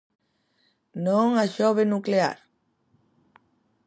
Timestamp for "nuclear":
1.93-2.39